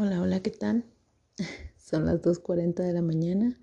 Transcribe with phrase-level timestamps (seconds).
[0.00, 0.84] Hola, hola, ¿qué tal?
[1.76, 3.58] Son las 2.40 de la mañana.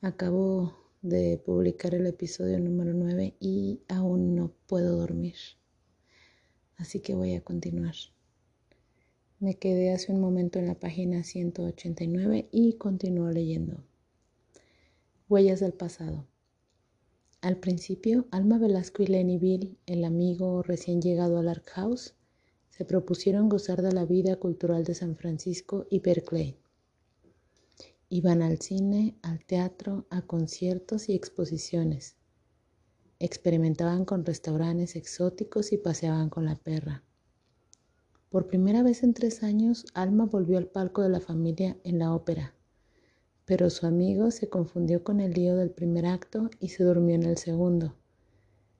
[0.00, 5.34] Acabo de publicar el episodio número 9 y aún no puedo dormir.
[6.76, 7.96] Así que voy a continuar.
[9.40, 13.82] Me quedé hace un momento en la página 189 y continúo leyendo.
[15.28, 16.24] Huellas del pasado.
[17.40, 22.14] Al principio, Alma Velasco y Lenny Bill, el amigo recién llegado al Ark House,
[22.78, 26.56] se propusieron gozar de la vida cultural de San Francisco y Berkeley.
[28.08, 32.14] Iban al cine, al teatro, a conciertos y exposiciones.
[33.18, 37.02] Experimentaban con restaurantes exóticos y paseaban con la perra.
[38.30, 42.14] Por primera vez en tres años, Alma volvió al palco de la familia en la
[42.14, 42.54] ópera,
[43.44, 47.24] pero su amigo se confundió con el lío del primer acto y se durmió en
[47.24, 47.96] el segundo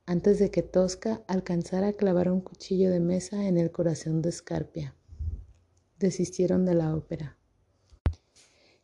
[0.08, 4.32] antes de que Tosca alcanzara a clavar un cuchillo de mesa en el corazón de
[4.32, 4.96] Scarpia.
[5.98, 7.36] Desistieron de la ópera.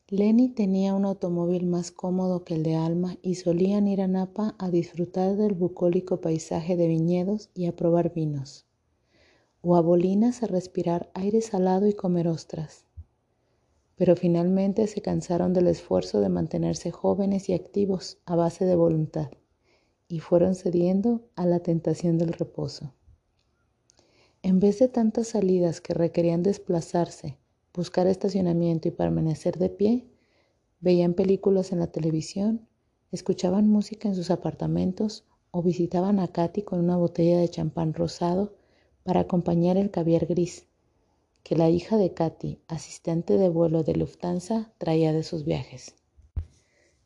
[0.07, 4.55] Lenny tenía un automóvil más cómodo que el de Alma y solían ir a Napa
[4.59, 8.67] a disfrutar del bucólico paisaje de viñedos y a probar vinos,
[9.63, 12.85] o a Bolinas a respirar aire salado y comer ostras.
[13.97, 19.31] Pero finalmente se cansaron del esfuerzo de mantenerse jóvenes y activos a base de voluntad
[20.15, 22.95] y fueron cediendo a la tentación del reposo.
[24.43, 27.37] En vez de tantas salidas que requerían desplazarse,
[27.75, 30.07] buscar estacionamiento y permanecer de pie,
[30.79, 32.69] veían películas en la televisión,
[33.11, 38.55] escuchaban música en sus apartamentos o visitaban a Katy con una botella de champán rosado
[39.03, 40.69] para acompañar el caviar gris
[41.43, 45.97] que la hija de Katy, asistente de vuelo de Lufthansa, traía de sus viajes.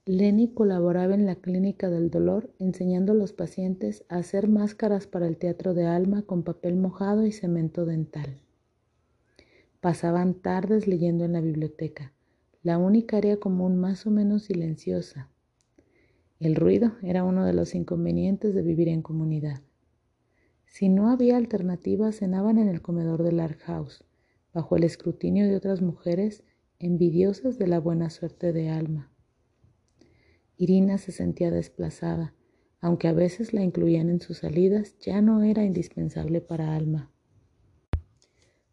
[0.08, 5.28] Lenny colaboraba en la Clínica del Dolor enseñando a los pacientes a hacer máscaras para
[5.28, 8.40] el teatro de alma con papel mojado y cemento dental.
[9.82, 12.14] Pasaban tardes leyendo en la biblioteca,
[12.62, 15.28] la única área común más o menos silenciosa.
[16.40, 19.60] El ruido era uno de los inconvenientes de vivir en comunidad.
[20.64, 24.04] Si no había alternativa, cenaban en el comedor del Art House,
[24.54, 26.44] bajo el escrutinio de otras mujeres
[26.78, 29.10] envidiosas de la buena suerte de Alma.
[30.60, 32.34] Irina se sentía desplazada,
[32.80, 37.12] aunque a veces la incluían en sus salidas, ya no era indispensable para Alma.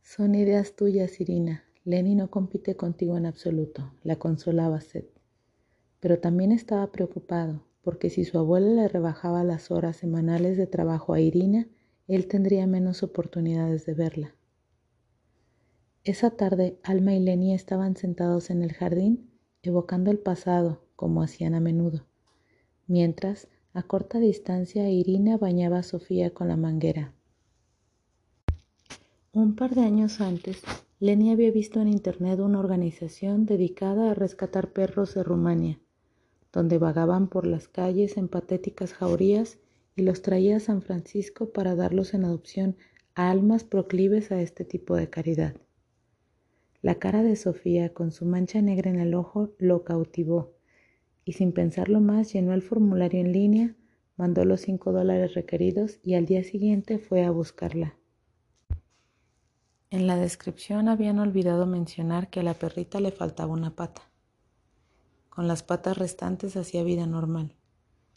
[0.02, 1.64] Son ideas tuyas, Irina.
[1.84, 5.12] Lenny no compite contigo en absoluto, la consolaba Seth.
[6.00, 11.14] Pero también estaba preocupado, porque si su abuela le rebajaba las horas semanales de trabajo
[11.14, 11.68] a Irina,
[12.08, 14.36] él tendría menos oportunidades de verla.
[16.04, 19.30] Esa tarde, Alma y Lenny estaban sentados en el jardín,
[19.62, 22.06] evocando el pasado, como hacían a menudo,
[22.88, 27.14] mientras a corta distancia Irina bañaba a Sofía con la manguera.
[29.34, 30.64] Un par de años antes,
[31.02, 35.78] Lenny había visto en internet una organización dedicada a rescatar perros de Rumania,
[36.54, 39.58] donde vagaban por las calles en patéticas jaurías
[39.98, 42.78] y los traía a San Francisco para darlos en adopción
[43.14, 45.58] a almas proclives a este tipo de caridad.
[46.82, 50.55] La cara de Sofía, con su mancha negra en el ojo, lo cautivó
[51.26, 53.76] y sin pensarlo más llenó el formulario en línea,
[54.16, 57.98] mandó los cinco dólares requeridos y al día siguiente fue a buscarla.
[59.90, 64.04] En la descripción habían olvidado mencionar que a la perrita le faltaba una pata.
[65.30, 67.56] Con las patas restantes hacía vida normal.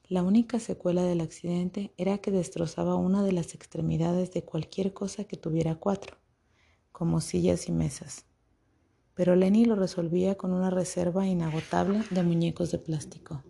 [0.06, 5.24] La única secuela del accidente era que destrozaba una de las extremidades de cualquier cosa
[5.24, 6.16] que tuviera cuatro,
[6.92, 8.27] como sillas y mesas
[9.18, 13.42] pero Lenny lo resolvía con una reserva inagotable de muñecos de plástico.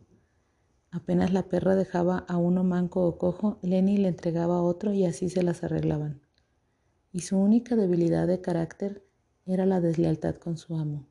[0.90, 5.28] Apenas la perra dejaba a uno manco o cojo, Lenny le entregaba otro y así
[5.28, 6.22] se las arreglaban.
[7.12, 9.04] Y su única debilidad de carácter
[9.44, 11.06] era la deslealtad con su amo.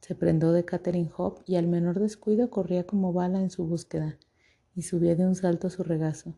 [0.00, 4.18] Se prendó de Catherine Hope y al menor descuido corría como bala en su búsqueda
[4.74, 6.34] y subía de un salto a su regazo.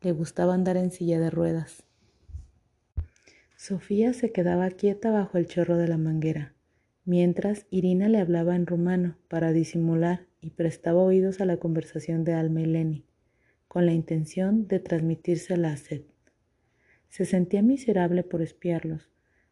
[0.00, 1.84] Le gustaba andar en silla de ruedas,
[3.60, 6.54] Sofía se quedaba quieta bajo el chorro de la manguera,
[7.04, 12.34] mientras Irina le hablaba en rumano para disimular y prestaba oídos a la conversación de
[12.34, 13.04] Alma y Lenny,
[13.66, 16.06] con la intención de transmitírsela a Seth.
[17.08, 19.10] Se sentía miserable por espiarlos,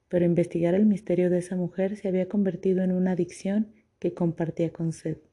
[0.08, 4.72] pero investigar el misterio de esa mujer se había convertido en una adicción que compartía
[4.72, 5.24] con Seth.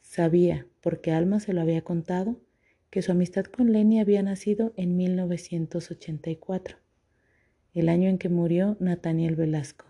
[0.00, 2.40] Sabía, porque Alma se lo había contado,
[2.90, 6.82] que su amistad con Lenny había nacido en 1984
[7.74, 9.86] el año en que murió Nathaniel Velasco,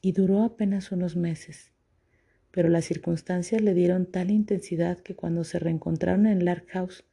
[0.00, 1.72] y duró apenas unos meses.
[2.50, 7.04] Pero las circunstancias le dieron tal intensidad que cuando se reencontraron en Lark House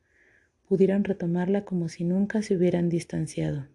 [0.68, 3.68] pudieron retomarla como si nunca se hubieran distanciado.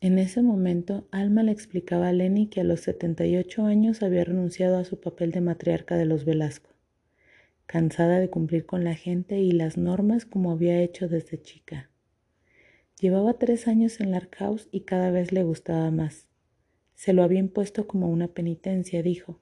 [0.00, 4.78] En ese momento, Alma le explicaba a Lenny que a los 78 años había renunciado
[4.78, 6.70] a su papel de matriarca de los Velasco,
[7.66, 11.90] cansada de cumplir con la gente y las normas como había hecho desde chica.
[13.00, 16.26] Llevaba tres años en Lark House y cada vez le gustaba más.
[16.94, 19.38] Se lo había impuesto como una penitencia, dijo,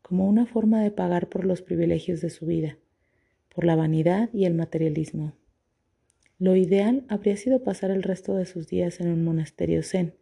[0.00, 2.78] como una forma de pagar por los privilegios de su vida,
[3.52, 5.32] por la vanidad y el materialismo.
[6.38, 10.14] Lo ideal habría sido pasar el resto de sus días en un monasterio zen,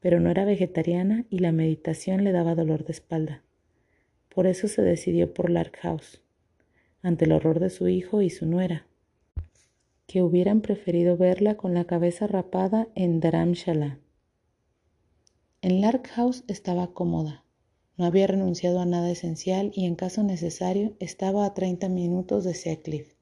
[0.00, 3.42] pero no era vegetariana y la meditación le daba dolor de espalda.
[4.28, 6.20] Por eso se decidió por Lark House,
[7.00, 8.86] ante el horror de su hijo y su nuera,
[10.06, 13.98] que hubieran preferido verla con la cabeza rapada en Dharamshala.
[15.62, 17.44] En Lark House estaba cómoda.
[17.96, 22.54] No había renunciado a nada esencial y en caso necesario estaba a 30 minutos de
[22.54, 23.14] Seacliff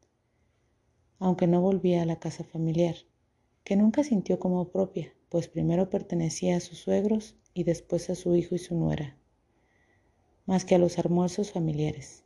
[1.23, 2.97] aunque no volvía a la casa familiar,
[3.63, 8.35] que nunca sintió como propia, pues primero pertenecía a sus suegros y después a su
[8.35, 9.17] hijo y su nuera,
[10.47, 12.25] más que a los almuerzos familiares.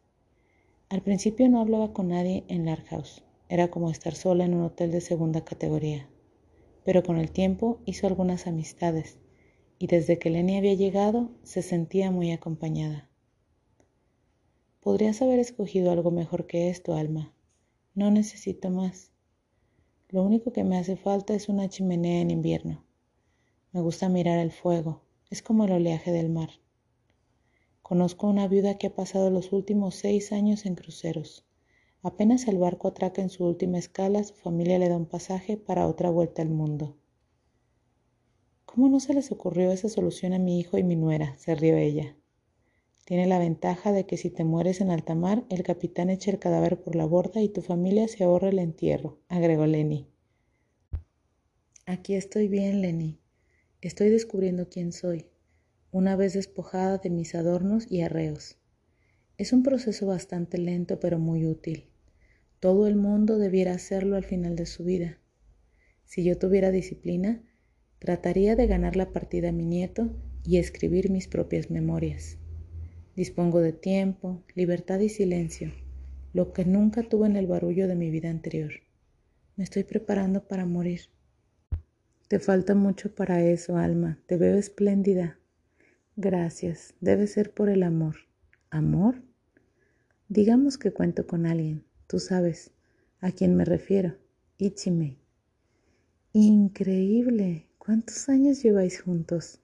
[0.89, 4.63] Al principio no hablaba con nadie en Lark House, era como estar sola en un
[4.63, 6.09] hotel de segunda categoría,
[6.85, 9.19] pero con el tiempo hizo algunas amistades
[9.79, 13.09] y desde que Lenny había llegado se sentía muy acompañada.
[14.81, 17.33] Podrías haber escogido algo mejor que esto, Alma,
[17.95, 19.11] no necesito más.
[20.11, 22.85] Lo único que me hace falta es una chimenea en invierno.
[23.73, 25.03] Me gusta mirar el fuego.
[25.31, 26.51] Es como el oleaje del mar.
[27.83, 31.46] Conozco a una viuda que ha pasado los últimos seis años en cruceros.
[32.07, 35.89] Apenas el barco atraca en su última escala, su familia le da un pasaje para
[35.89, 36.97] otra vuelta al mundo.
[38.65, 41.37] ¿Cómo no se les ocurrió esa solución a mi hijo y mi nuera?
[41.37, 42.15] se rió ella.
[43.07, 46.39] Tiene la ventaja de que si te mueres en alta mar, el capitán echa el
[46.39, 50.07] cadáver por la borda y tu familia se ahorra el entierro, agregó Lenny.
[51.87, 53.19] Aquí estoy bien, Lenny.
[53.81, 55.27] Estoy descubriendo quién soy,
[55.91, 58.59] una vez despojada de mis adornos y arreos.
[59.39, 61.91] Es un proceso bastante lento pero muy útil.
[62.67, 65.21] Todo el mundo debiera hacerlo al final de su vida.
[66.05, 67.41] Si yo tuviera disciplina,
[68.01, 70.11] trataría de ganar la partida a mi nieto
[70.45, 72.39] y escribir mis propias memorias.
[73.15, 75.75] Dispongo de tiempo, libertad y silencio,
[76.33, 78.73] lo que nunca tuve en el barullo de mi vida anterior.
[79.55, 81.03] Me estoy preparando para morir.
[82.27, 84.19] Te falta mucho para eso, Alma.
[84.27, 85.39] Te veo espléndida.
[86.17, 86.95] Gracias.
[87.01, 88.17] Debe ser por el amor.
[88.71, 89.23] ¿Amor?
[90.29, 91.86] Digamos que cuento con alguien.
[92.07, 92.71] Tú sabes
[93.21, 94.15] a quién me refiero.
[94.59, 95.17] Ichime.
[96.33, 97.67] Increíble.
[97.79, 99.61] ¿Cuántos años lleváis juntos?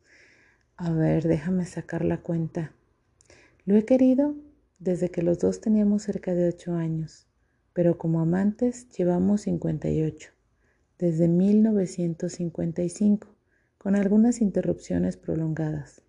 [0.76, 2.72] A ver, déjame sacar la cuenta.
[3.64, 4.34] Lo he querido
[4.80, 7.28] desde que los dos teníamos cerca de ocho años,
[7.72, 10.32] pero como amantes llevamos 58,
[10.98, 13.28] desde 1955,
[13.78, 16.02] con algunas interrupciones prolongadas.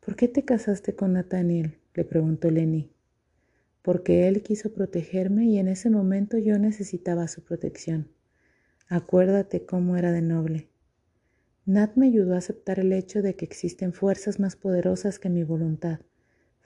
[0.00, 1.78] ¿Por qué te casaste con Nathaniel?
[1.94, 2.91] le preguntó Lenny.
[3.82, 8.08] Porque él quiso protegerme y en ese momento yo necesitaba su protección.
[8.88, 10.68] Acuérdate cómo era de noble.
[11.66, 15.44] Nat me ayudó a aceptar el hecho de que existen fuerzas más poderosas que mi
[15.44, 16.00] voluntad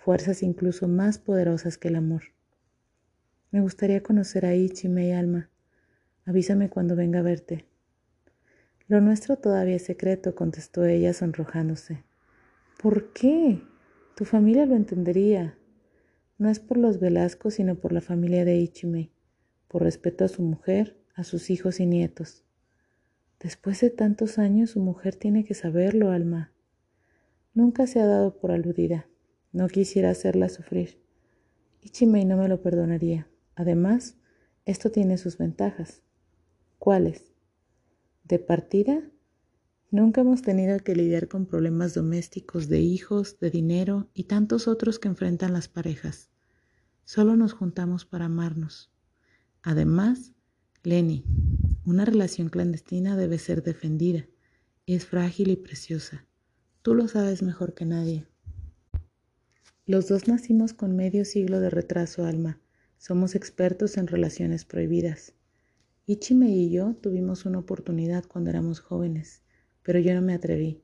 [0.07, 2.23] fuerzas incluso más poderosas que el amor.
[3.51, 5.51] Me gustaría conocer a Ichime y Alma.
[6.25, 7.65] Avísame cuando venga a verte.
[8.87, 12.05] Lo nuestro todavía es secreto, contestó ella sonrojándose.
[12.81, 13.61] ¿Por qué?
[14.15, 15.59] Tu familia lo entendería.
[16.39, 19.11] No es por los Velasco, sino por la familia de Ichime,
[19.69, 22.45] por respeto a su mujer, a sus hijos y nietos.
[23.41, 26.53] Después de tantos años, su mujer tiene que saberlo, Alma.
[27.55, 29.09] Nunca se ha dado por aludida.
[29.53, 31.01] No quisiera hacerla sufrir.
[31.81, 33.29] Ichimei no me lo perdonaría.
[33.55, 34.17] Además,
[34.67, 36.03] esto tiene sus ventajas.
[36.79, 37.33] ¿Cuáles?
[38.25, 39.03] De partida,
[39.91, 44.99] nunca hemos tenido que lidiar con problemas domésticos de hijos, de dinero y tantos otros
[44.99, 46.31] que enfrentan las parejas.
[47.05, 48.91] Solo nos juntamos para amarnos.
[49.63, 50.33] Además,
[50.83, 51.25] Lenny,
[51.85, 54.27] una relación clandestina debe ser defendida.
[54.87, 56.27] Es frágil y preciosa.
[56.83, 58.27] Tú lo sabes mejor que nadie.
[59.85, 62.61] Los dos nacimos con medio siglo de retraso, Alma.
[62.99, 65.35] Somos expertos en relaciones prohibidas.
[66.07, 69.43] Ichime y yo tuvimos una oportunidad cuando éramos jóvenes,
[69.87, 70.83] pero yo no me atreví.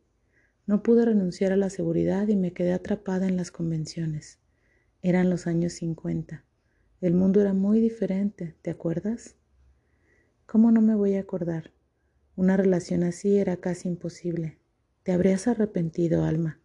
[0.64, 4.38] No pude renunciar a la seguridad y me quedé atrapada en las convenciones.
[5.02, 6.44] Eran los años 50.
[7.00, 9.34] El mundo era muy diferente, ¿te acuerdas?
[10.46, 11.72] ¿Cómo no me voy a acordar?
[12.36, 14.58] Una relación así era casi imposible.
[15.02, 16.60] Te habrías arrepentido, Alma.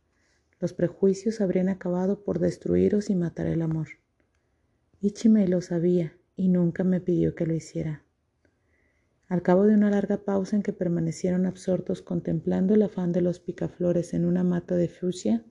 [0.60, 3.88] Los prejuicios habrían acabado por destruiros y matar el amor.
[5.02, 8.04] Ichime lo sabía y nunca me pidió que lo hiciera.
[9.28, 13.42] Al cabo de una larga pausa en que permanecieron absortos contemplando el afán de los
[13.42, 15.44] picaflores en una mata de fucsia,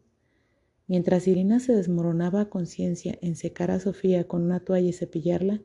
[0.87, 5.61] mientras Irina se desmoronaba a conciencia en secar a Sofía con una toalla y cepillarla,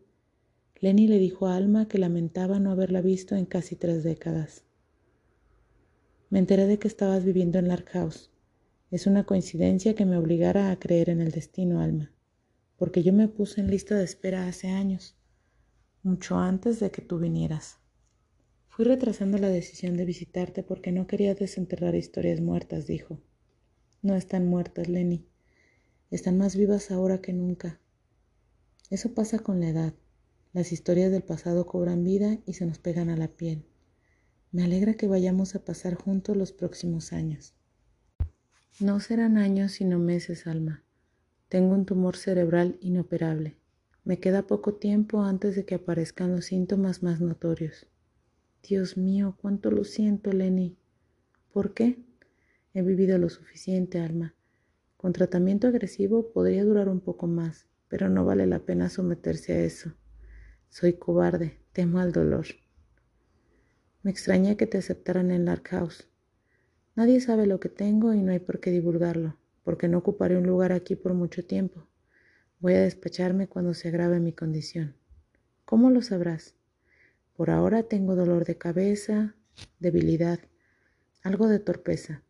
[0.81, 4.65] Lenny le dijo a Alma que lamentaba no haberla visto en casi tres décadas.
[6.29, 7.91] Me enteré de que estabas viviendo en Lark.
[8.89, 12.11] Es una coincidencia que me obligara a creer en el destino, Alma,
[12.77, 15.15] porque yo me puse en lista de espera hace años,
[16.03, 17.80] mucho antes de que tú vinieras.
[18.71, 23.19] Fui retrasando la decisión de visitarte porque no quería desenterrar historias muertas, dijo.
[24.01, 25.25] No están muertas, Lenny.
[26.09, 27.81] Están más vivas ahora que nunca.
[28.89, 29.93] Eso pasa con la edad.
[30.53, 33.65] Las historias del pasado cobran vida y se nos pegan a la piel.
[34.53, 37.53] Me alegra que vayamos a pasar juntos los próximos años.
[38.79, 40.81] No serán años sino meses, Alma.
[41.49, 43.57] Tengo un tumor cerebral inoperable.
[44.05, 47.90] Me queda poco tiempo antes de que aparezcan los síntomas más notorios.
[48.63, 50.77] Dios mío, cuánto lo siento, Lenny.
[51.51, 51.97] ¿Por qué?
[52.73, 54.35] He vivido lo suficiente, Alma.
[54.97, 59.63] Con tratamiento agresivo podría durar un poco más, pero no vale la pena someterse a
[59.63, 59.93] eso.
[60.69, 62.45] Soy cobarde, temo al dolor.
[64.03, 66.07] Me extraña que te aceptaran en Lark House.
[66.95, 70.45] Nadie sabe lo que tengo y no hay por qué divulgarlo, porque no ocuparé un
[70.45, 71.87] lugar aquí por mucho tiempo.
[72.59, 74.95] Voy a despacharme cuando se agrave mi condición.
[75.65, 76.55] ¿Cómo lo sabrás?
[77.41, 79.35] Por ahora tengo dolor de cabeza,
[79.79, 80.39] debilidad,
[81.23, 82.21] algo de torpeza.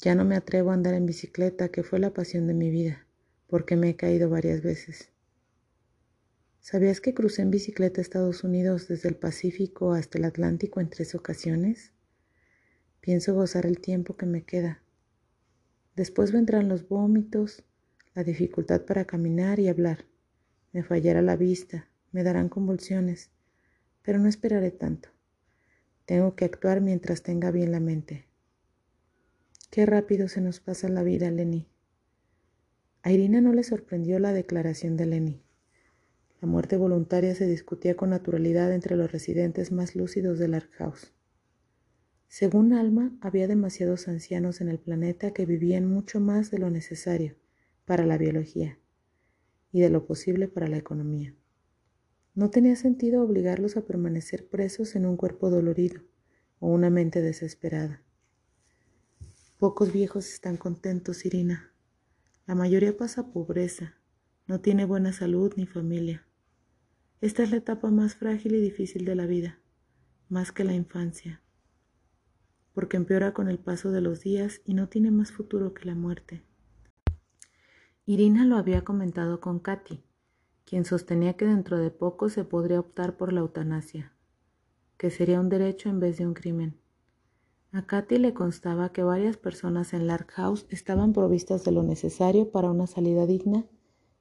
[0.00, 3.06] Ya no me atrevo a andar en bicicleta, que fue la pasión de mi vida,
[3.46, 5.10] porque me he caído varias veces.
[6.60, 11.14] ¿Sabías que crucé en bicicleta Estados Unidos desde el Pacífico hasta el Atlántico en tres
[11.14, 11.92] ocasiones?
[13.02, 14.80] Pienso gozar el tiempo que me queda.
[15.94, 17.64] Después vendrán los vómitos,
[18.14, 20.06] la dificultad para caminar y hablar.
[20.72, 23.35] Me fallará la vista, me darán convulsiones
[24.06, 25.08] pero no esperaré tanto.
[26.04, 28.24] Tengo que actuar mientras tenga bien la mente.
[29.68, 31.66] Qué rápido se nos pasa la vida, Lenny.
[33.02, 35.42] A Irina no le sorprendió la declaración de Lenny.
[36.40, 40.70] La muerte voluntaria se discutía con naturalidad entre los residentes más lúcidos del Ark.
[42.28, 47.34] Según Alma, había demasiados ancianos en el planeta que vivían mucho más de lo necesario
[47.84, 48.78] para la biología
[49.72, 51.34] y de lo posible para la economía.
[52.36, 56.02] No tenía sentido obligarlos a permanecer presos en un cuerpo dolorido
[56.60, 58.02] o una mente desesperada.
[59.56, 61.72] Pocos viejos están contentos, Irina.
[62.46, 63.94] La mayoría pasa pobreza,
[64.46, 66.26] no tiene buena salud ni familia.
[67.22, 69.58] Esta es la etapa más frágil y difícil de la vida,
[70.28, 71.40] más que la infancia,
[72.74, 75.94] porque empeora con el paso de los días y no tiene más futuro que la
[75.94, 76.42] muerte.
[78.04, 80.04] Irina lo había comentado con Katy,
[80.66, 84.12] quien sostenía que dentro de poco se podría optar por la eutanasia,
[84.98, 86.78] que sería un derecho en vez de un crimen.
[87.72, 92.50] A Katy le constaba que varias personas en Lark House estaban provistas de lo necesario
[92.50, 93.64] para una salida digna,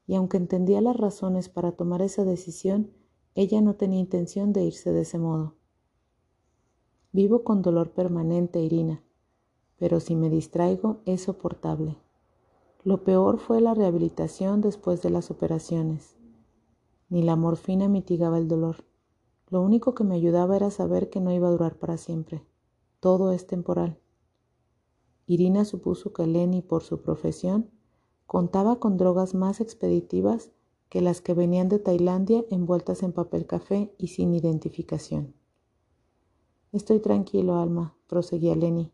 [0.07, 2.91] y aunque entendía las razones para tomar esa decisión,
[3.33, 5.55] ella no tenía intención de irse de ese modo.
[7.11, 9.01] Vivo con dolor permanente, Irina,
[9.77, 11.97] pero si me distraigo es soportable.
[12.83, 16.14] Lo peor fue la rehabilitación después de las operaciones.
[17.09, 18.85] Ni la morfina mitigaba el dolor.
[19.49, 22.43] Lo único que me ayudaba era saber que no iba a durar para siempre.
[22.99, 23.99] Todo es temporal.
[25.27, 27.69] Irina supuso que Lenny, por su profesión,
[28.25, 30.51] contaba con drogas más expeditivas
[30.89, 35.33] que las que venían de Tailandia envueltas en papel café y sin identificación.
[36.71, 38.91] Estoy tranquilo, Alma, proseguía Lenny.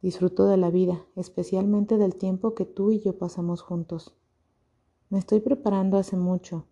[0.00, 4.14] Disfruto de la vida, especialmente del tiempo que tú y yo pasamos juntos.
[5.08, 6.66] Me estoy preparando hace mucho,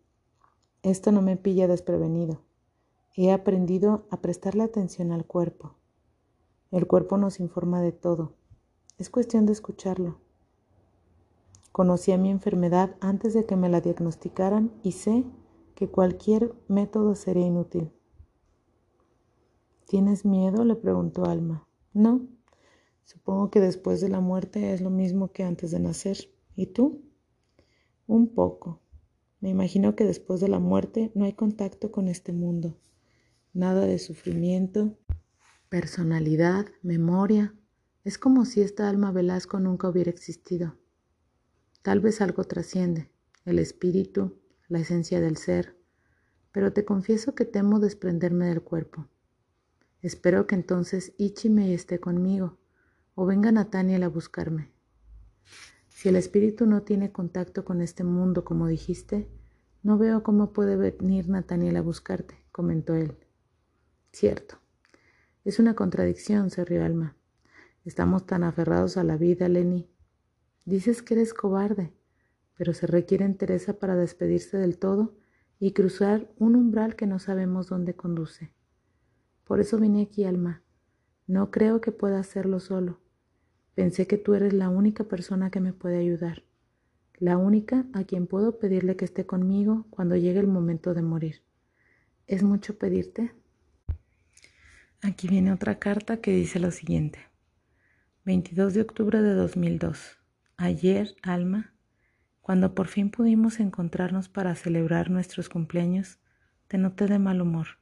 [0.82, 2.40] esto no me pilla desprevenido.
[3.14, 5.74] He aprendido a prestarle atención al cuerpo.
[6.70, 8.32] El cuerpo nos informa de todo.
[8.98, 10.18] Es cuestión de escucharlo.
[11.72, 15.24] Conocí a mi enfermedad antes de que me la diagnosticaran y sé
[15.74, 17.90] que cualquier método sería inútil.
[19.86, 20.64] ¿Tienes miedo?
[20.64, 21.66] le preguntó Alma.
[21.92, 22.22] No.
[23.04, 26.16] Supongo que después de la muerte es lo mismo que antes de nacer.
[26.56, 27.02] ¿Y tú?
[28.06, 28.81] Un poco.
[29.42, 32.78] Me imagino que después de la muerte no hay contacto con este mundo.
[33.52, 34.96] Nada de sufrimiento,
[35.68, 37.52] personalidad, memoria.
[38.04, 40.78] Es como si esta alma Velasco nunca hubiera existido.
[41.82, 43.10] Tal vez algo trasciende,
[43.44, 45.76] el espíritu, la esencia del ser,
[46.52, 49.08] pero te confieso que temo desprenderme del cuerpo.
[50.02, 52.58] Espero que entonces Ichime esté conmigo
[53.16, 54.70] o venga Nathaniel a buscarme.
[56.02, 59.28] Si el espíritu no tiene contacto con este mundo, como dijiste,
[59.84, 63.16] no veo cómo puede venir Nathaniel a buscarte, comentó él.
[64.10, 64.56] Cierto.
[65.44, 67.14] Es una contradicción, se rió Alma.
[67.84, 69.88] Estamos tan aferrados a la vida, Lenny.
[70.64, 71.92] Dices que eres cobarde,
[72.56, 75.14] pero se requiere entereza para despedirse del todo
[75.60, 78.52] y cruzar un umbral que no sabemos dónde conduce.
[79.44, 80.64] Por eso vine aquí, Alma.
[81.28, 83.01] No creo que pueda hacerlo solo.
[83.74, 86.42] Pensé que tú eres la única persona que me puede ayudar,
[87.18, 91.42] la única a quien puedo pedirle que esté conmigo cuando llegue el momento de morir.
[92.26, 93.32] ¿Es mucho pedirte?
[95.00, 97.18] Aquí viene otra carta que dice lo siguiente.
[98.24, 100.18] 22 de octubre de 2002.
[100.56, 101.74] Ayer, Alma,
[102.40, 106.18] cuando por fin pudimos encontrarnos para celebrar nuestros cumpleaños,
[106.68, 107.78] te noté de mal humor.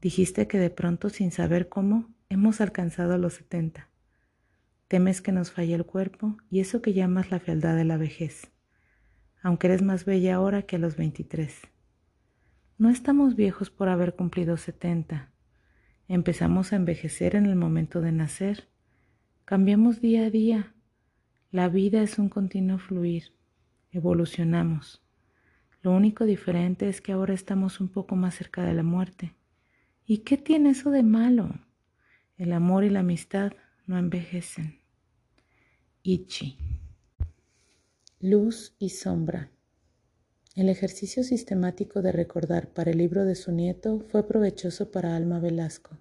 [0.00, 3.90] Dijiste que de pronto, sin saber cómo, hemos alcanzado los 70.
[4.88, 8.52] Temes que nos falle el cuerpo y eso que llamas la fealdad de la vejez,
[9.42, 11.60] aunque eres más bella ahora que a los 23.
[12.78, 15.32] No estamos viejos por haber cumplido 70.
[16.06, 18.68] Empezamos a envejecer en el momento de nacer.
[19.44, 20.74] Cambiamos día a día.
[21.50, 23.32] La vida es un continuo fluir.
[23.90, 25.02] Evolucionamos.
[25.82, 29.34] Lo único diferente es que ahora estamos un poco más cerca de la muerte.
[30.04, 31.50] ¿Y qué tiene eso de malo?
[32.36, 33.52] El amor y la amistad
[33.86, 34.80] no envejecen.
[36.02, 36.58] Ichi.
[38.20, 39.50] Luz y sombra.
[40.56, 45.38] El ejercicio sistemático de recordar para el libro de su nieto fue provechoso para Alma
[45.38, 45.98] Velasco,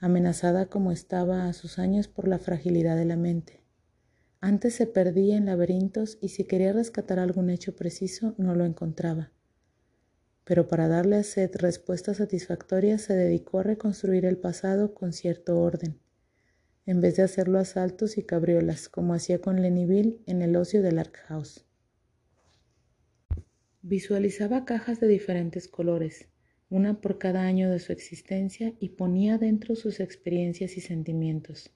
[0.00, 3.62] amenazada como estaba a sus años por la fragilidad de la mente.
[4.40, 9.32] Antes se perdía en laberintos y si quería rescatar algún hecho preciso no lo encontraba.
[10.44, 15.58] Pero para darle a Seth respuestas satisfactorias se dedicó a reconstruir el pasado con cierto
[15.58, 15.98] orden,
[16.86, 20.82] en vez de hacerlo a saltos y cabriolas como hacía con Lennyville en el ocio
[20.82, 21.66] del Ark House.
[23.82, 26.28] Visualizaba cajas de diferentes colores,
[26.70, 31.70] una por cada año de su existencia, y ponía dentro sus experiencias y sentimientos.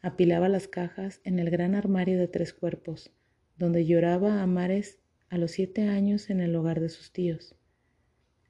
[0.00, 3.12] Apilaba las cajas en el gran armario de tres cuerpos,
[3.56, 7.54] donde lloraba a mares a los siete años en el hogar de sus tíos.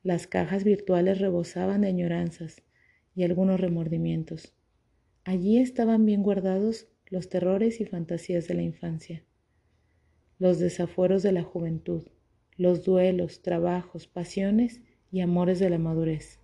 [0.03, 2.63] Las cajas virtuales rebosaban de añoranzas
[3.15, 4.55] y algunos remordimientos.
[5.25, 9.25] Allí estaban bien guardados los terrores y fantasías de la infancia,
[10.41, 12.09] los desafueros de la juventud,
[12.57, 14.81] los duelos, trabajos, pasiones
[15.13, 16.41] y amores de la madurez.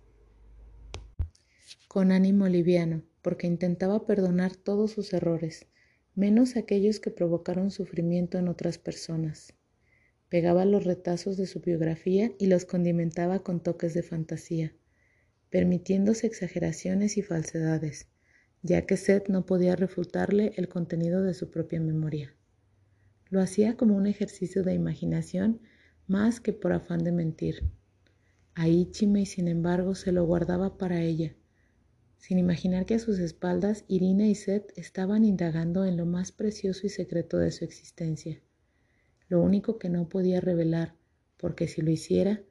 [1.89, 5.67] Con ánimo liviano, porque intentaba perdonar todos sus errores,
[6.15, 9.55] menos aquellos que provocaron sufrimiento en otras personas.
[10.29, 14.73] Pegaba los retazos de su biografía y los condimentaba con toques de fantasía,
[15.49, 18.07] permitiéndose exageraciones y falsedades,
[18.61, 22.35] ya que Seth no podía refutarle el contenido de su propia memoria.
[23.29, 25.61] Lo hacía como un ejercicio de imaginación
[26.07, 27.63] más que por afán de mentir.
[28.55, 31.35] A Ichime, sin embargo, se lo guardaba para ella,
[32.17, 36.87] sin imaginar que a sus espaldas Irina y Seth estaban indagando en lo más precioso
[36.87, 38.41] y secreto de su existencia.
[39.29, 40.95] Lo único que no podía revelar,
[41.37, 42.41] porque si lo hiciera,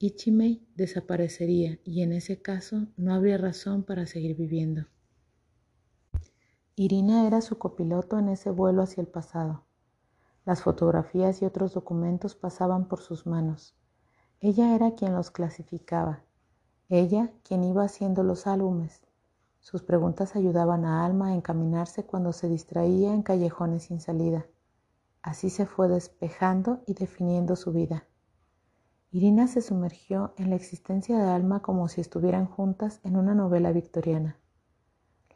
[0.00, 4.86] Ichimei desaparecería y en ese caso no habría razón para seguir viviendo.
[6.80, 9.64] Irina era su copiloto en ese vuelo hacia el pasado.
[10.44, 13.74] Las fotografías y otros documentos pasaban por sus manos.
[14.38, 16.22] Ella era quien los clasificaba.
[16.88, 19.02] Ella quien iba haciendo los álbumes.
[19.58, 24.46] Sus preguntas ayudaban a Alma a encaminarse cuando se distraía en callejones sin salida.
[25.20, 28.04] Así se fue despejando y definiendo su vida.
[29.10, 33.72] Irina se sumergió en la existencia de Alma como si estuvieran juntas en una novela
[33.72, 34.38] victoriana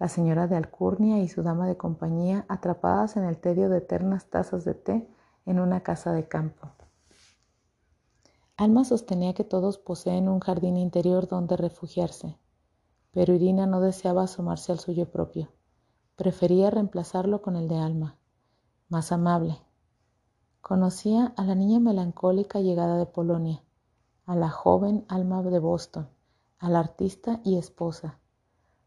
[0.03, 4.27] la señora de Alcurnia y su dama de compañía atrapadas en el tedio de eternas
[4.27, 5.09] tazas de té
[5.47, 6.73] en una casa de campo.
[8.57, 12.37] Alma sostenía que todos poseen un jardín interior donde refugiarse,
[13.12, 15.53] pero Irina no deseaba asomarse al suyo propio.
[16.17, 18.17] Prefería reemplazarlo con el de Alma,
[18.88, 19.61] más amable.
[20.62, 23.62] Conocía a la niña melancólica llegada de Polonia,
[24.27, 26.09] a la joven Alma de Boston,
[26.59, 28.19] a la artista y esposa,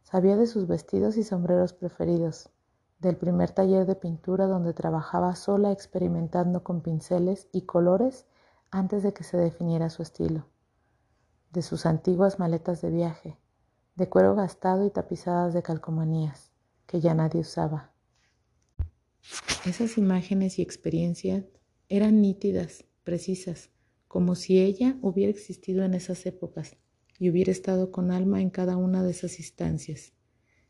[0.05, 2.51] Sabía de sus vestidos y sombreros preferidos,
[2.99, 8.27] del primer taller de pintura donde trabajaba sola experimentando con pinceles y colores
[8.69, 10.45] antes de que se definiera su estilo,
[11.51, 13.39] de sus antiguas maletas de viaje,
[13.95, 16.51] de cuero gastado y tapizadas de calcomanías,
[16.85, 17.91] que ya nadie usaba.
[19.65, 21.45] Esas imágenes y experiencias
[21.89, 23.71] eran nítidas, precisas,
[24.07, 26.77] como si ella hubiera existido en esas épocas
[27.19, 30.13] y hubiera estado con alma en cada una de esas instancias.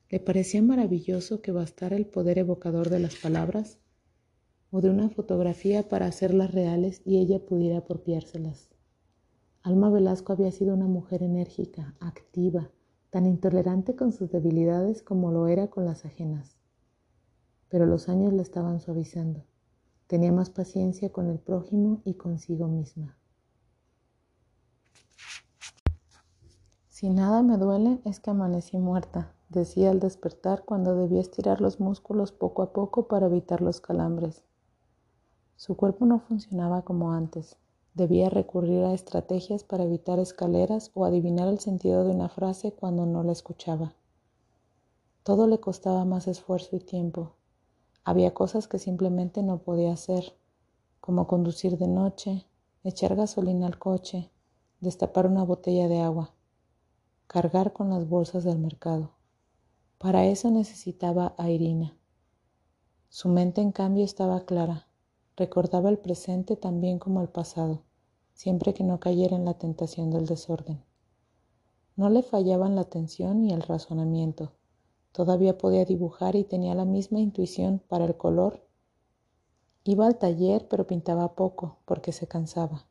[0.10, 3.80] Le parecía maravilloso que bastara el poder evocador de las palabras
[4.72, 8.70] o de una fotografía para hacerlas reales y ella pudiera apropiárselas.
[9.64, 12.70] Alma Velasco había sido una mujer enérgica, activa,
[13.10, 16.58] tan intolerante con sus debilidades como lo era con las ajenas.
[17.70, 19.44] Pero los años la estaban suavizando.
[20.06, 23.18] Tenía más paciencia con el prójimo y consigo misma.
[26.96, 31.82] Si nada me duele es que amanecí muerta, decía al despertar cuando debía estirar los
[31.82, 34.46] músculos poco a poco para evitar los calambres.
[35.58, 37.58] Su cuerpo no funcionaba como antes.
[37.96, 43.06] Debía recurrir a estrategias para evitar escaleras o adivinar el sentido de una frase cuando
[43.06, 43.94] no la escuchaba.
[45.24, 47.34] Todo le costaba más esfuerzo y tiempo.
[48.06, 50.32] Había cosas que simplemente no podía hacer,
[51.02, 52.46] como conducir de noche,
[52.86, 54.32] echar gasolina al coche,
[54.80, 56.35] destapar una botella de agua,
[57.28, 59.12] cargar con las bolsas del mercado.
[59.98, 61.98] Para eso necesitaba a Irina.
[63.10, 64.88] Su mente, en cambio, estaba clara.
[65.36, 67.82] Recordaba el presente también como el pasado,
[68.34, 70.84] siempre que no cayera en la tentación del desorden.
[71.96, 74.52] No le fallaban la atención ni el razonamiento.
[75.12, 78.68] Todavía podía dibujar y tenía la misma intuición para el color.
[79.84, 82.86] Iba al taller, pero pintaba poco porque se cansaba.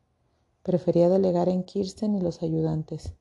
[0.63, 3.13] Prefería delegar en Kirsten y los ayudantes.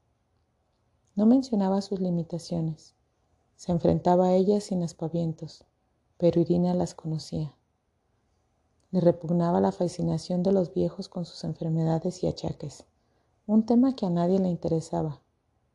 [1.16, 2.96] No mencionaba sus limitaciones.
[3.54, 5.64] Se enfrentaba a ellas sin aspavientos,
[6.18, 7.54] pero Irina las conocía.
[8.90, 12.84] Le repugnaba la fascinación de los viejos con sus enfermedades y achaques,
[13.46, 15.20] un tema que a nadie le interesaba,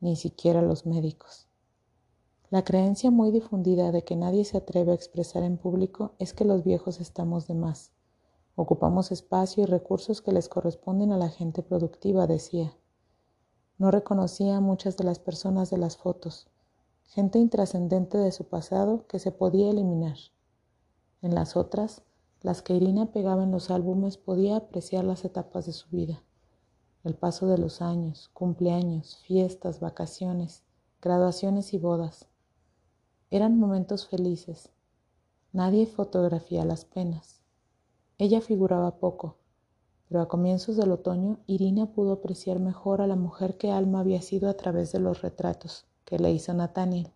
[0.02, 1.48] ni siquiera a los médicos.
[2.50, 6.44] La creencia muy difundida de que nadie se atreve a expresar en público es que
[6.44, 7.92] los viejos estamos de más.
[8.56, 12.76] Ocupamos espacio y recursos que les corresponden a la gente productiva, decía.
[13.80, 16.48] No reconocía a muchas de las personas de las fotos,
[17.06, 20.18] gente intrascendente de su pasado que se podía eliminar.
[21.22, 22.04] En las otras,
[22.42, 26.22] las que Irina pegaba en los álbumes podía apreciar las etapas de su vida,
[27.06, 30.64] el paso de los años, cumpleaños, fiestas, vacaciones,
[31.02, 32.28] graduaciones y bodas.
[33.32, 34.70] Eran momentos felices.
[35.54, 37.42] Nadie fotografía las penas.
[38.18, 39.39] Ella figuraba poco,
[40.10, 44.22] pero a comienzos del otoño Irina pudo apreciar mejor a la mujer que Alma había
[44.22, 47.14] sido a través de los retratos que le hizo Nathaniel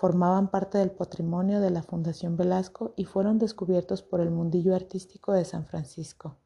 [0.00, 5.34] formaban parte del patrimonio de la Fundación Velasco y fueron descubiertos por el mundillo artístico
[5.34, 6.36] de San Francisco.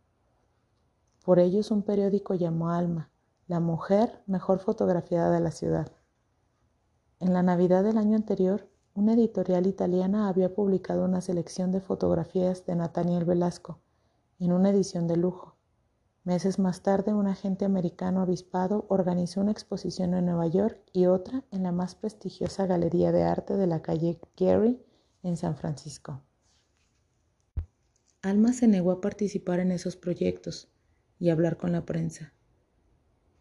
[1.25, 3.13] Por ellos un periódico llamó Alma,
[3.47, 5.93] la mujer mejor fotografiada de la ciudad.
[7.21, 12.67] En la Navidad del año anterior, una editorial italiana había publicado una selección de fotografías
[12.67, 13.79] de Nathaniel Velasco
[14.39, 15.57] en una edición de lujo.
[16.25, 21.45] Meses más tarde, un agente americano avispado organizó una exposición en Nueva York y otra
[21.51, 24.81] en la más prestigiosa galería de arte de la calle Gary
[25.23, 26.23] en San Francisco.
[28.23, 30.71] Alma se negó a participar en esos proyectos
[31.19, 32.33] y hablar con la prensa.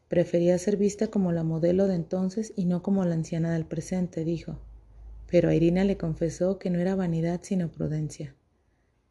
[0.09, 4.25] Prefería ser vista como la modelo de entonces y no como la anciana del presente,
[4.25, 4.59] dijo.
[5.27, 8.35] Pero a Irina le confesó que no era vanidad sino prudencia.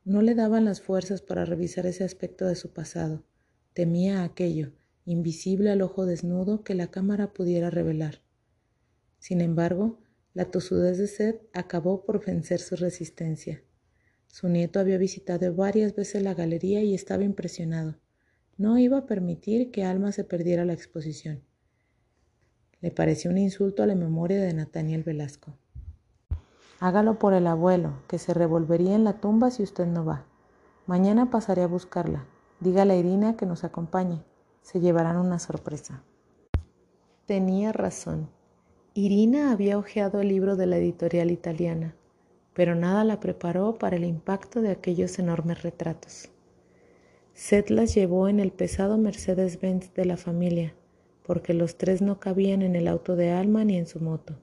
[0.05, 3.25] No le daban las fuerzas para revisar ese aspecto de su pasado
[3.73, 4.73] Temía aquello,
[5.07, 8.21] invisible al ojo desnudo, que la cámara pudiera revelar.
[9.19, 9.99] Sin embargo,
[10.35, 13.63] la tosudez de sed acabó por vencer su resistencia.
[14.27, 17.97] Su nieto había visitado varias veces la galería y estaba impresionado.
[18.59, 21.43] No iba a permitir que Alma se perdiera la exposición.
[22.83, 25.57] Le pareció un insulto a la memoria de Nathaniel Velasco.
[26.83, 30.25] Hágalo por el abuelo, que se revolvería en la tumba si usted no va.
[30.89, 32.25] Mañana pasaré a buscarla.
[32.59, 34.25] Dígale a Irina que nos acompañe.
[34.63, 36.03] Se llevarán una sorpresa.
[37.25, 38.31] Tenía razón.
[38.95, 41.95] Irina había hojeado el libro de la editorial italiana,
[42.53, 46.31] pero nada la preparó para el impacto de aquellos enormes retratos.
[47.33, 50.75] Seth las llevó en el pesado Mercedes-Benz de la familia,
[51.23, 54.35] porque los tres no cabían en el auto de Alma ni en su moto.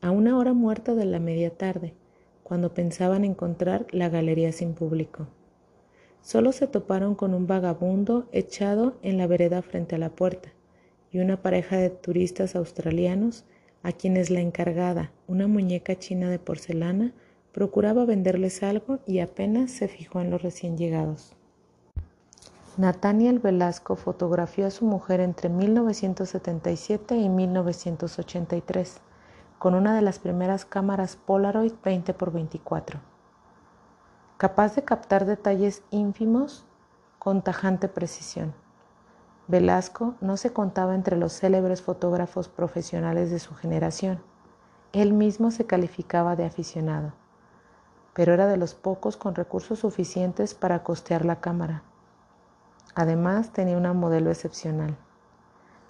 [0.00, 1.94] A una hora muerta de la media tarde,
[2.42, 5.26] cuando pensaban encontrar la galería sin público.
[6.20, 10.50] Solo se toparon con un vagabundo echado en la vereda frente a la puerta
[11.10, 13.44] y una pareja de turistas australianos
[13.82, 17.12] a quienes la encargada, una muñeca china de porcelana,
[17.52, 21.34] procuraba venderles algo y apenas se fijó en los recién llegados.
[22.76, 29.00] Nathaniel Velasco fotografió a su mujer entre 1977 y 1983
[29.66, 33.00] con una de las primeras cámaras Polaroid 20 x 24
[34.36, 36.64] capaz de captar detalles ínfimos
[37.18, 38.54] con tajante precisión.
[39.48, 44.22] Velasco no se contaba entre los célebres fotógrafos profesionales de su generación.
[44.92, 47.12] Él mismo se calificaba de aficionado,
[48.14, 51.82] pero era de los pocos con recursos suficientes para costear la cámara.
[52.94, 54.96] Además, tenía una modelo excepcional.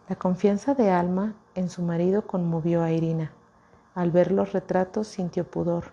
[0.09, 3.33] La confianza de Alma en su marido conmovió a Irina.
[3.97, 5.85] Al ver los retratos sintió pudor,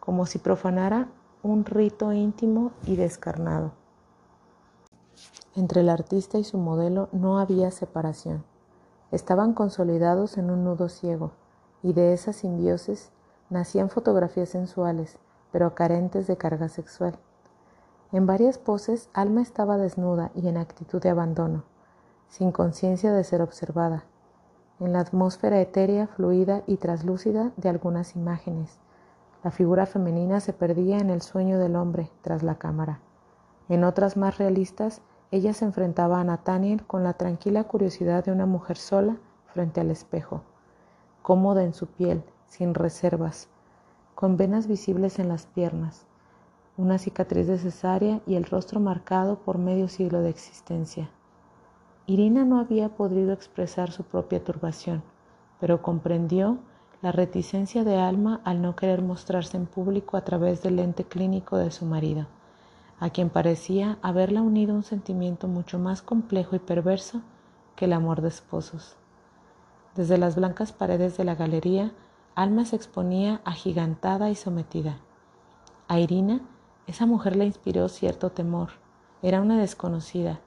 [0.00, 1.08] como si profanara
[1.42, 3.72] un rito íntimo y descarnado.
[5.56, 8.44] Entre el artista y su modelo no había separación.
[9.12, 11.32] Estaban consolidados en un nudo ciego,
[11.82, 13.12] y de esa simbiosis
[13.48, 15.18] nacían fotografías sensuales,
[15.50, 17.18] pero carentes de carga sexual.
[18.12, 21.64] En varias poses, Alma estaba desnuda y en actitud de abandono,
[22.28, 24.04] sin conciencia de ser observada,
[24.80, 28.78] en la atmósfera etérea, fluida y traslúcida de algunas imágenes.
[29.42, 33.00] La figura femenina se perdía en el sueño del hombre tras la cámara.
[33.68, 38.46] En otras más realistas, ella se enfrentaba a Nathaniel con la tranquila curiosidad de una
[38.46, 39.16] mujer sola
[39.52, 40.42] frente al espejo,
[41.22, 43.48] cómoda en su piel, sin reservas,
[44.14, 46.06] con venas visibles en las piernas,
[46.76, 51.10] una cicatriz de cesárea y el rostro marcado por medio siglo de existencia.
[52.10, 55.02] Irina no había podido expresar su propia turbación,
[55.60, 56.56] pero comprendió
[57.02, 61.58] la reticencia de Alma al no querer mostrarse en público a través del lente clínico
[61.58, 62.26] de su marido,
[62.98, 67.20] a quien parecía haberla unido un sentimiento mucho más complejo y perverso
[67.76, 68.96] que el amor de esposos.
[69.94, 71.92] Desde las blancas paredes de la galería,
[72.34, 74.96] Alma se exponía agigantada y sometida.
[75.88, 76.40] A Irina,
[76.86, 78.70] esa mujer le inspiró cierto temor.
[79.20, 80.40] Era una desconocida,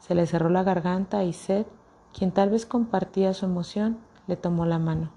[0.00, 1.66] se le cerró la garganta y Seth,
[2.12, 5.10] quien tal vez compartía su emoción, le tomó la mano.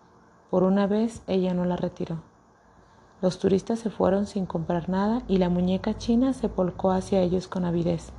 [0.50, 2.22] Por una vez ella no la retiró.
[3.22, 7.48] Los turistas se fueron sin comprar nada y la muñeca china se volcó hacia ellos
[7.48, 8.12] con avidez.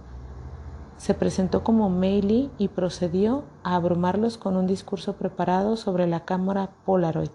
[0.97, 6.71] Se presentó como Mei y procedió a abrumarlos con un discurso preparado sobre la cámara
[6.85, 7.31] Polaroid,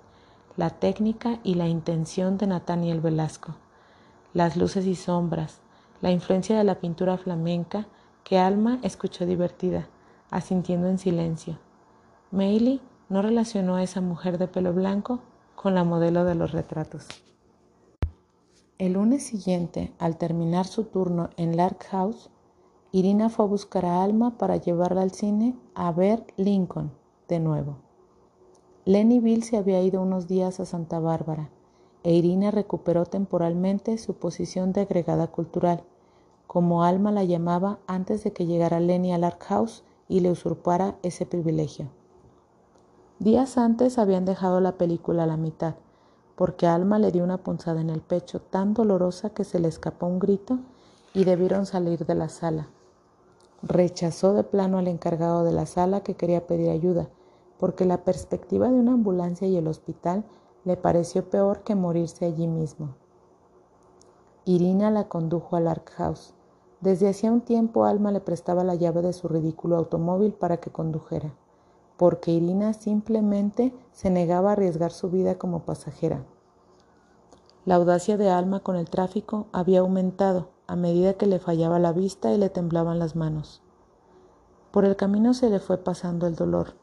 [0.56, 3.56] la técnica y la intención de Nathaniel Velasco,
[4.34, 5.60] las luces y sombras,
[6.02, 7.88] la influencia de la pintura flamenca
[8.28, 9.88] que Alma escuchó divertida,
[10.32, 11.60] asintiendo en silencio.
[12.30, 15.22] Meili no relacionó a esa mujer de pelo blanco
[15.56, 17.08] con la modelo de los retratos.
[18.78, 22.30] El lunes siguiente, al terminar su turno en Lark House,
[22.92, 26.92] Irina fue a buscar a Alma para llevarla al cine a ver Lincoln
[27.30, 27.78] de nuevo.
[28.84, 31.50] Lenny Bill se había ido unos días a Santa Bárbara
[32.04, 35.86] e Irina recuperó temporalmente su posición de agregada cultural
[36.58, 40.96] como Alma la llamaba antes de que llegara Lenny al Ark House y le usurpara
[41.04, 41.92] ese privilegio.
[43.20, 45.76] Días antes habían dejado la película a la mitad,
[46.36, 50.08] porque Alma le dio una punzada en el pecho tan dolorosa que se le escapó
[50.08, 50.58] un grito
[51.14, 52.70] y debieron salir de la sala.
[53.62, 57.08] Rechazó de plano al encargado de la sala que quería pedir ayuda,
[57.60, 60.26] porque la perspectiva de una ambulancia y el hospital
[60.66, 62.96] le pareció peor que morirse allí mismo.
[64.46, 66.34] Irina la condujo al Ark House.
[66.80, 70.70] Desde hacía un tiempo Alma le prestaba la llave de su ridículo automóvil para que
[70.70, 71.34] condujera,
[71.98, 76.24] porque Irina simplemente se negaba a arriesgar su vida como pasajera.
[77.66, 81.94] La audacia de Alma con el tráfico había aumentado a medida que le fallaba la
[81.94, 83.64] vista y le temblaban las manos.
[84.70, 86.76] Por el camino se le fue pasando el dolor,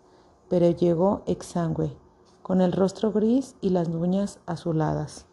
[0.48, 1.96] pero llegó exangüe,
[2.42, 5.26] con el rostro gris y las uñas azuladas.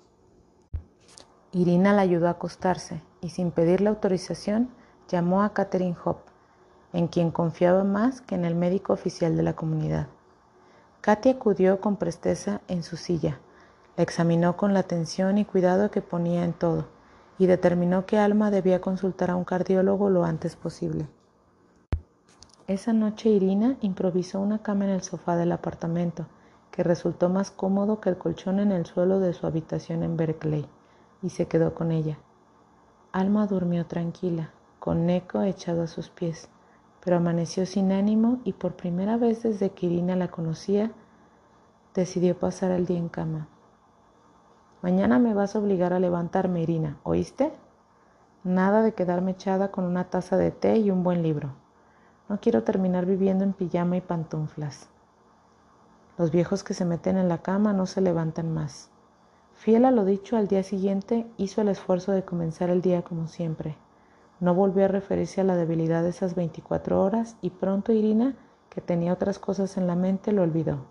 [1.51, 4.69] Irina la ayudó a acostarse y sin pedirle autorización
[5.07, 6.29] llamó a Catherine Hope,
[6.93, 10.07] en quien confiaba más que en el médico oficial de la comunidad.
[11.01, 13.39] Katy acudió con presteza en su silla,
[13.97, 16.85] la examinó con la atención y cuidado que ponía en todo
[17.37, 21.07] y determinó que Alma debía consultar a un cardiólogo lo antes posible.
[22.67, 26.27] Esa noche Irina improvisó una cama en el sofá del apartamento,
[26.69, 30.67] que resultó más cómodo que el colchón en el suelo de su habitación en Berkeley
[31.21, 32.17] y se quedó con ella.
[33.13, 36.47] Alma durmió tranquila, con Neko echado a sus pies,
[37.03, 40.93] pero amaneció sin ánimo y por primera vez desde que Irina la conocía,
[41.93, 43.49] decidió pasar el día en cama.
[44.81, 47.51] Mañana me vas a obligar a levantarme, Irina, ¿oíste?
[48.45, 51.49] Nada de quedarme echada con una taza de té y un buen libro.
[52.29, 54.87] No quiero terminar viviendo en pijama y pantuflas.
[56.17, 58.90] Los viejos que se meten en la cama no se levantan más.
[59.61, 63.27] Fiel a lo dicho, al día siguiente hizo el esfuerzo de comenzar el día como
[63.27, 63.77] siempre.
[64.39, 68.35] No volvió a referirse a la debilidad de esas 24 horas y pronto Irina,
[68.71, 70.87] que tenía otras cosas en la mente, lo olvidó.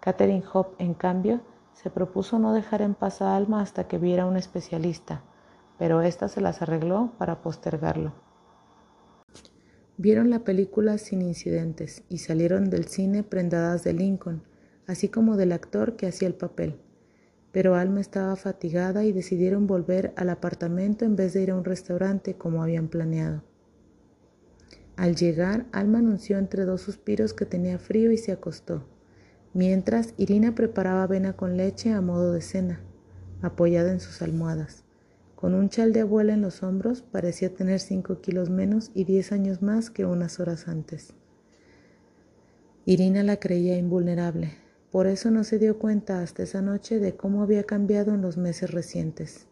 [0.00, 1.42] Catherine Hope, en cambio,
[1.74, 5.20] se propuso no dejar en paz a Alma hasta que viera a un especialista,
[5.78, 8.14] pero ésta se las arregló para postergarlo.
[9.98, 14.44] Vieron la película sin incidentes y salieron del cine prendadas de Lincoln,
[14.86, 16.80] así como del actor que hacía el papel
[17.56, 21.64] pero Alma estaba fatigada y decidieron volver al apartamento en vez de ir a un
[21.64, 23.44] restaurante como habían planeado.
[24.94, 28.84] Al llegar, Alma anunció entre dos suspiros que tenía frío y se acostó,
[29.54, 32.82] mientras Irina preparaba avena con leche a modo de cena,
[33.40, 34.84] apoyada en sus almohadas.
[35.34, 39.32] Con un chal de abuela en los hombros, parecía tener cinco kilos menos y diez
[39.32, 41.14] años más que unas horas antes.
[42.84, 44.65] Irina la creía invulnerable,
[44.96, 48.38] por eso no se dio cuenta hasta esa noche de cómo había cambiado en los
[48.38, 49.46] meses recientes.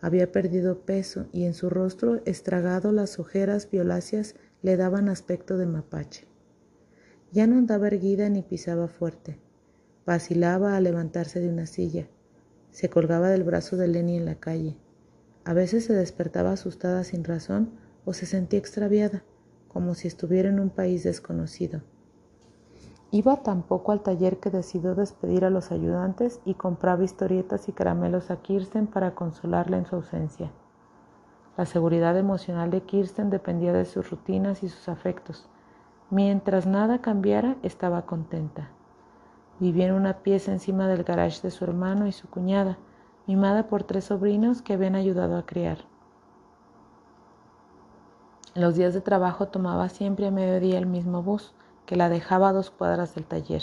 [0.00, 5.66] Había perdido peso y en su rostro estragado las ojeras violáceas le daban aspecto de
[5.66, 6.26] mapache.
[7.30, 9.38] Ya no andaba erguida ni pisaba fuerte.
[10.04, 12.08] Vacilaba al levantarse de una silla.
[12.72, 14.76] Se colgaba del brazo de Lenny en la calle.
[15.44, 17.70] A veces se despertaba asustada sin razón
[18.04, 19.22] o se sentía extraviada,
[19.68, 21.84] como si estuviera en un país desconocido.
[23.14, 28.30] Iba tampoco al taller que decidió despedir a los ayudantes y compraba historietas y caramelos
[28.30, 30.50] a Kirsten para consolarla en su ausencia.
[31.58, 35.46] La seguridad emocional de Kirsten dependía de sus rutinas y sus afectos.
[36.08, 38.70] Mientras nada cambiara, estaba contenta.
[39.60, 42.78] Vivía en una pieza encima del garage de su hermano y su cuñada,
[43.26, 45.76] mimada por tres sobrinos que habían ayudado a criar.
[48.54, 51.54] Los días de trabajo tomaba siempre a mediodía el mismo bus,
[51.86, 53.62] que la dejaba a dos cuadras del taller.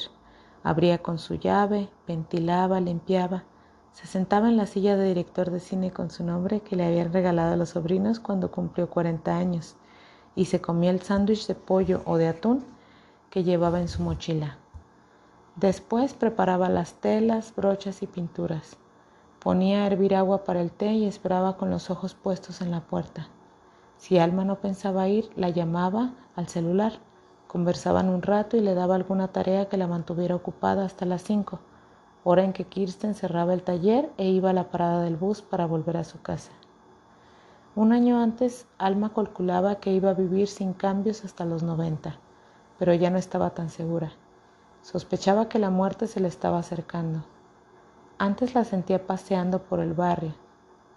[0.63, 3.43] Abría con su llave, ventilaba, limpiaba.
[3.91, 7.11] Se sentaba en la silla de director de cine con su nombre que le habían
[7.11, 9.75] regalado a los sobrinos cuando cumplió 40 años
[10.35, 12.63] y se comía el sándwich de pollo o de atún
[13.29, 14.57] que llevaba en su mochila.
[15.55, 18.77] Después preparaba las telas, brochas y pinturas.
[19.39, 22.81] Ponía a hervir agua para el té y esperaba con los ojos puestos en la
[22.81, 23.27] puerta.
[23.97, 26.99] Si Alma no pensaba ir, la llamaba al celular.
[27.49, 31.57] Conversaban un rato y le daba alguna tarea que la mantuviera ocupada hasta las cinco,
[32.23, 35.65] hora en que Kirsten cerraba el taller e iba a la parada del bus para
[35.65, 36.51] volver a su casa.
[37.75, 42.17] Un año antes, Alma calculaba que iba a vivir sin cambios hasta los noventa,
[42.77, 44.11] pero ya no estaba tan segura.
[44.83, 47.23] Sospechaba que la muerte se le estaba acercando.
[48.19, 50.35] Antes la sentía paseando por el barrio,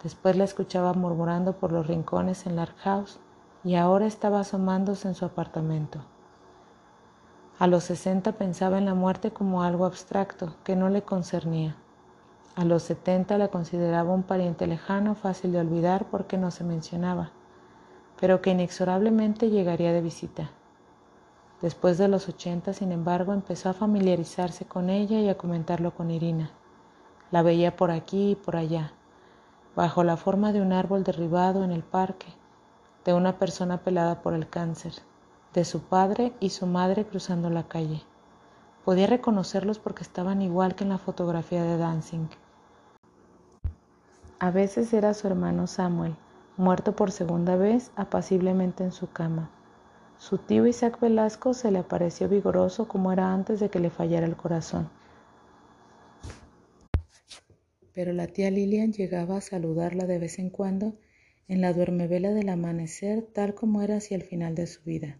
[0.03, 3.19] después la escuchaba murmurando por los rincones en Lark House
[3.63, 6.12] y ahora estaba asomándose en su apartamento.
[7.59, 11.75] A los sesenta pensaba en la muerte como algo abstracto que no le concernía.
[12.55, 17.31] A los setenta la consideraba un pariente lejano, fácil de olvidar porque no se mencionaba,
[18.19, 20.49] pero que inexorablemente llegaría de visita.
[21.61, 26.11] Después de los ochenta, sin embargo, empezó a familiarizarse con ella y a comentarlo con
[26.11, 26.51] Irina.
[27.31, 28.91] La veía por aquí y por allá,
[29.75, 32.27] bajo la forma de un árbol derribado en el parque,
[33.05, 34.93] de una persona pelada por el cáncer,
[35.53, 38.01] de su padre y su madre cruzando la calle.
[38.85, 42.27] Podía reconocerlos porque estaban igual que en la fotografía de Dancing.
[44.39, 46.15] A veces era su hermano Samuel,
[46.57, 49.49] muerto por segunda vez apaciblemente en su cama.
[50.17, 54.25] Su tío Isaac Velasco se le apareció vigoroso como era antes de que le fallara
[54.25, 54.89] el corazón
[57.93, 60.97] pero la tía Lilian llegaba a saludarla de vez en cuando
[61.47, 65.19] en la duermevela del amanecer tal como era hacia el final de su vida.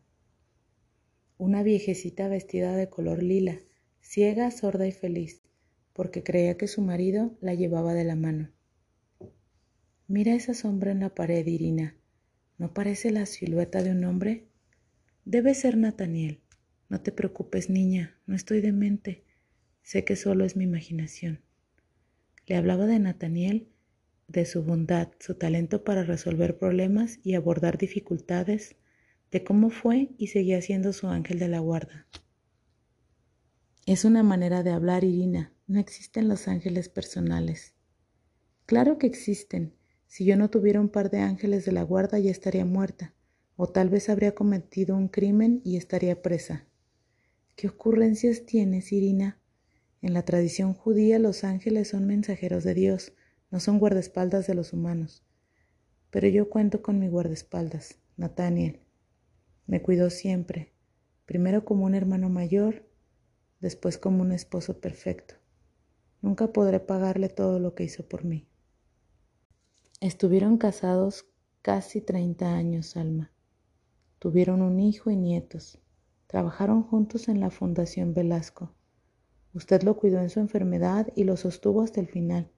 [1.45, 3.59] Una viejecita vestida de color lila,
[3.99, 5.41] ciega, sorda y feliz,
[5.91, 8.49] porque creía que su marido la llevaba de la mano.
[10.07, 11.97] Mira esa sombra en la pared, Irina.
[12.57, 14.47] ¿No parece la silueta de un hombre?
[15.25, 16.39] Debe ser Nathaniel.
[16.87, 19.25] No te preocupes, niña, no estoy demente.
[19.81, 21.41] Sé que solo es mi imaginación.
[22.47, 23.67] Le hablaba de Nathaniel,
[24.29, 28.77] de su bondad, su talento para resolver problemas y abordar dificultades,
[29.33, 32.05] de cómo fue y seguía siendo su ángel de la guarda.
[33.87, 35.51] Es una manera de hablar, Irina.
[35.65, 37.73] No existen los ángeles personales.
[38.67, 39.73] Claro que existen.
[40.05, 43.15] Si yo no tuviera un par de ángeles de la guarda ya estaría muerta,
[43.55, 46.67] o tal vez habría cometido un crimen y estaría presa.
[47.55, 49.39] ¿Qué ocurrencias tienes, Irina?
[50.01, 53.13] En la tradición judía los ángeles son mensajeros de Dios,
[53.49, 55.23] no son guardaespaldas de los humanos.
[56.11, 58.83] Pero yo cuento con mi guardaespaldas, Nathaniel.
[59.65, 60.73] Me cuidó siempre,
[61.25, 62.85] primero como un hermano mayor,
[63.59, 65.35] después como un esposo perfecto.
[66.21, 68.47] Nunca podré pagarle todo lo que hizo por mí.
[70.01, 71.25] Estuvieron casados
[71.61, 73.31] casi 30 años, Alma.
[74.19, 75.79] Tuvieron un hijo y nietos.
[76.27, 78.73] Trabajaron juntos en la Fundación Velasco.
[79.53, 82.51] Usted lo cuidó en su enfermedad y lo sostuvo hasta el final.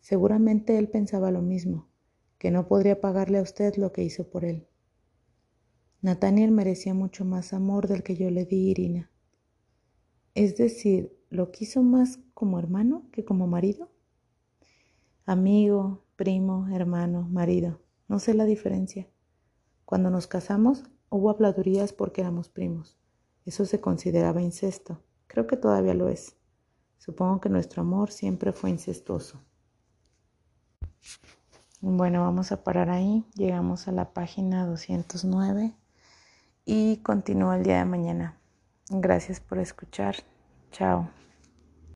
[0.00, 1.88] Seguramente él pensaba lo mismo,
[2.38, 4.69] que no podría pagarle a usted lo que hizo por él.
[6.02, 9.10] Nathaniel merecía mucho más amor del que yo le di a Irina.
[10.34, 13.90] Es decir, ¿lo quiso más como hermano que como marido?
[15.26, 17.80] Amigo, primo, hermano, marido.
[18.08, 19.08] No sé la diferencia.
[19.84, 22.96] Cuando nos casamos hubo habladurías porque éramos primos.
[23.44, 25.02] Eso se consideraba incesto.
[25.26, 26.36] Creo que todavía lo es.
[26.96, 29.40] Supongo que nuestro amor siempre fue incestuoso.
[31.80, 33.24] Bueno, vamos a parar ahí.
[33.34, 35.74] Llegamos a la página 209
[36.70, 38.36] y continúo el día de mañana.
[38.90, 40.14] Gracias por escuchar.
[40.70, 41.10] Chao.